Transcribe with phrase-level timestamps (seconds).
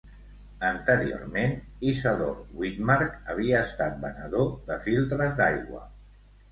[0.69, 1.53] Anteriorment,
[1.91, 5.89] Isadore Witmark havia estat venedor de filtres d'aigua.